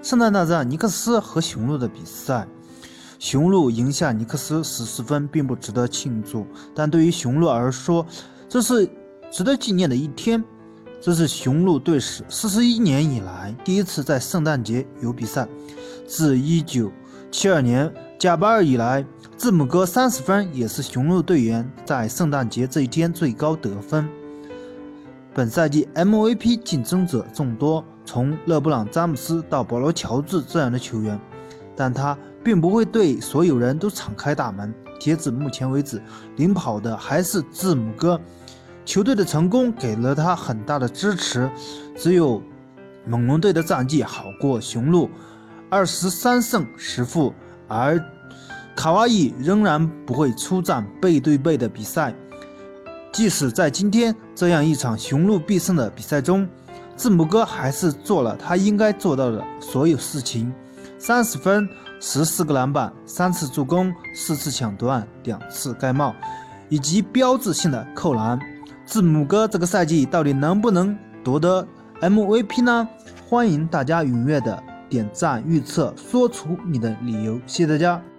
[0.00, 2.46] 圣诞大战尼克斯和雄鹿的比赛，
[3.18, 6.46] 雄鹿赢下尼克斯十四分，并不值得庆祝。
[6.74, 8.06] 但对于雄鹿而说，
[8.48, 8.88] 这是
[9.30, 10.42] 值得纪念的一天。
[11.00, 15.46] 这是雄鹿队史四十一年以来第一次在圣诞节有比赛。
[16.06, 16.90] 自一九
[17.30, 19.04] 七二年贾巴尔以来，
[19.36, 24.08] 字母哥三十分也是雄鹿队员在圣诞节这一天最高得分。
[25.34, 31.20] 本赛季 MVP 竞争者众多，从勒布朗·詹姆斯到保罗·乔治这样的球员，
[31.76, 34.74] 但他并不会对所有人都敞开大门。
[34.98, 36.02] 截止目前为止，
[36.36, 38.20] 领跑的还是字母哥。
[38.84, 41.48] 球队的成功给了他很大的支持，
[41.94, 42.42] 只有
[43.06, 45.08] 猛龙队的战绩好过雄鹿，
[45.70, 47.32] 二十三胜十负，
[47.68, 48.02] 而
[48.74, 52.12] 卡哇伊仍然不会出战背对背的比赛。
[53.18, 56.48] 即使在今天这样一场雄鹿必胜的比赛中，
[56.94, 60.52] 字母哥还是做了他应该做到的所有事情：
[61.00, 66.14] 三十分、十四个篮板、三次助攻、四次抢断、两次盖帽，
[66.68, 68.38] 以及标志性的扣篮。
[68.86, 71.66] 字母哥这个赛季到底能不能夺得
[72.00, 72.88] MVP 呢？
[73.28, 77.34] 欢迎大家踊跃的点赞预测，说出你的理由。
[77.48, 78.00] 谢谢大家。